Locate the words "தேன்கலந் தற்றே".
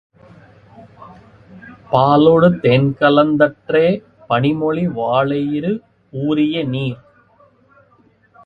2.63-3.85